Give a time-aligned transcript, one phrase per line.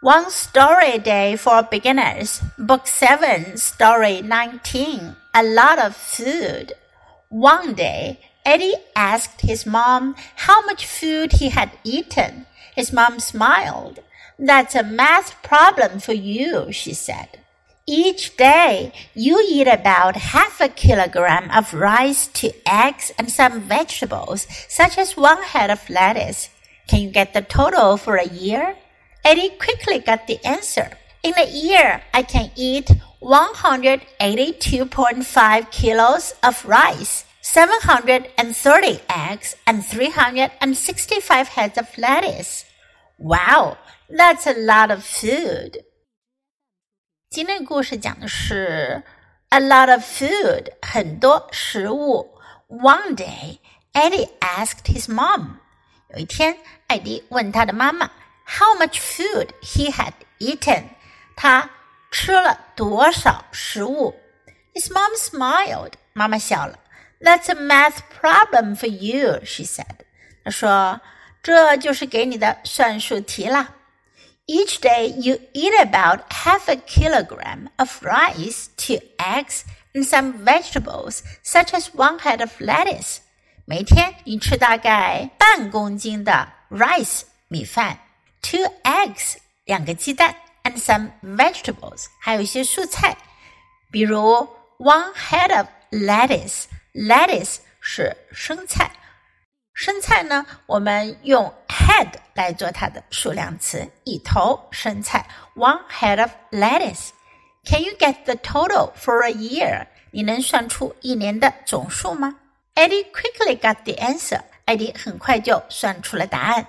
[0.00, 5.16] One Story Day for Beginners, Book 7, Story 19.
[5.34, 6.74] A lot of food.
[7.30, 10.14] One day, Eddie asked his mom
[10.46, 12.46] how much food he had eaten.
[12.76, 13.98] His mom smiled.
[14.38, 17.40] That's a math problem for you, she said.
[17.84, 24.46] Each day, you eat about half a kilogram of rice, two eggs, and some vegetables,
[24.68, 26.50] such as one head of lettuce.
[26.86, 28.76] Can you get the total for a year?
[29.23, 30.97] Eddie quickly got the answer.
[31.21, 32.89] In a year, I can eat
[33.21, 42.65] 182.5 kilos of rice, 730 eggs, and 365 heads of lettuce.
[43.17, 43.77] Wow,
[44.09, 45.85] that's a lot of food.
[47.29, 49.03] 今天故事讲的是
[49.49, 52.37] a lot of food，很多食物。
[52.67, 53.59] One day,
[53.93, 55.59] Eddie asked his mom.
[56.09, 56.57] 有一天，
[56.87, 58.11] 艾迪问他的妈妈。
[58.47, 60.89] how much food he had eaten.
[61.35, 61.69] 他
[62.11, 64.15] 吃了多少食物？
[64.73, 65.93] His mom smiled.
[66.13, 66.79] 妈妈笑了。
[67.19, 69.99] That's a math problem for you, she said.
[70.43, 73.75] 她说：“这就是给你的算术题啦。”
[74.45, 79.61] Each day you eat about half a kilogram of rice, two eggs,
[79.93, 83.19] and some vegetables, such as one head of lettuce.
[83.63, 87.99] 每天你吃大概半公斤的 rice 米饭。
[88.41, 93.15] two eggs 两个鸡蛋，and some vegetables 还有一些蔬菜，
[93.91, 94.47] 比如
[94.79, 98.91] one head of lettuce。lettuce 是生菜，
[99.73, 109.87] 生菜呢，我们用 head 来做它的数量词，一头生菜，one head of lettuce。Can you get the total for a year？
[110.11, 112.35] 你能算出一年的总数吗？
[112.75, 114.41] Eddie quickly got the answer。
[114.65, 116.67] 艾迪很快就算出了答案。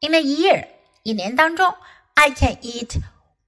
[0.00, 0.66] In a year。
[1.04, 1.74] 一年当中，
[2.14, 3.00] I can eat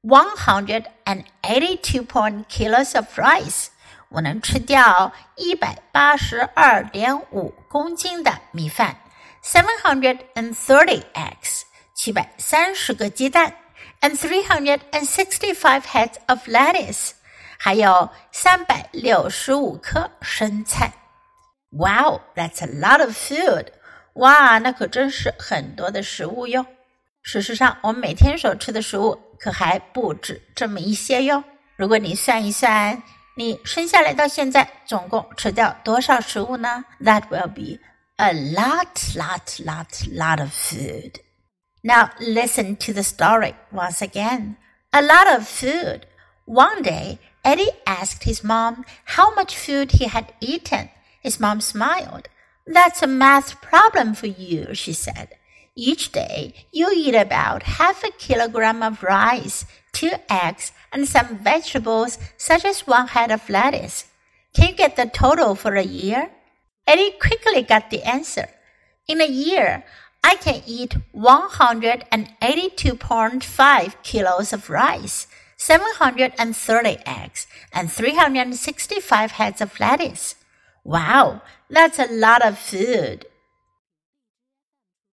[0.03, 3.67] one hundred and eighty-two point kilos of rice。
[4.09, 8.97] 我能吃掉一百八十二点五公斤的米饭，
[9.43, 11.63] seven hundred and thirty eggs，
[11.95, 13.55] 七百三十个鸡蛋，
[14.01, 17.13] and three hundred and sixty-five heads of lettuce，
[17.59, 20.93] 还有三百六十五颗生菜。
[21.71, 23.69] Wow, that's a lot of food！
[24.15, 26.67] 哇，那可真是很多的食物哟。
[27.27, 31.43] 事实上，我们每天所吃的食物可还不止这么一些哟。
[31.77, 33.03] 如果你算一算，
[33.37, 36.85] 你生下来到现在总共吃掉多少食物呢？
[37.01, 37.79] That will be
[38.17, 41.15] a lot, lot, lot, lot of food.
[41.83, 44.57] Now listen to the story once again.
[44.91, 46.03] A lot of food.
[46.45, 50.91] One day, Eddie asked his mom how much food he had eaten.
[51.23, 52.29] His mom smiled.
[52.67, 55.29] That's a math problem for you, she said.
[55.80, 62.18] Each day, you eat about half a kilogram of rice, two eggs, and some vegetables,
[62.36, 64.06] such as one head of lettuce.
[64.56, 66.32] Can you get the total for a year?
[66.88, 68.48] Eddie quickly got the answer.
[69.08, 69.84] In a year,
[70.24, 75.28] I can eat 182.5 kilos of rice,
[75.58, 80.34] 730 eggs, and 365 heads of lettuce.
[80.84, 83.28] Wow, that's a lot of food.